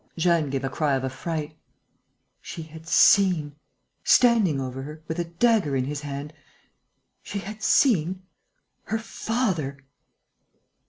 [0.17, 1.55] Jeanne gave a cry of affright.
[2.41, 3.55] She had seen
[4.03, 6.33] standing over her, with a dagger in his hand
[7.21, 8.23] she had seen...
[8.85, 9.77] her father!